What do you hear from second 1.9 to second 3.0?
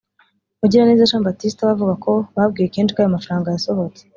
ko babwiwe kenshi ko